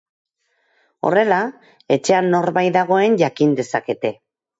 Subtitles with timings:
[1.09, 1.37] Horrela,
[1.97, 4.13] etxean norbait dagoen jakin dezakete.